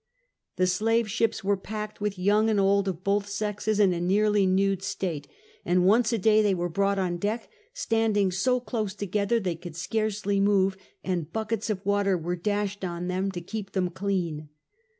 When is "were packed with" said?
1.43-2.17